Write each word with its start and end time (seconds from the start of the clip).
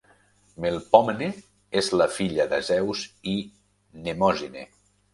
Melpòmene 0.63 1.27
és 1.83 1.91
la 2.03 2.09
filla 2.15 2.49
de 2.57 2.61
Zeus 2.73 3.07
i 3.37 3.39
Mnemòsine. 3.47 4.71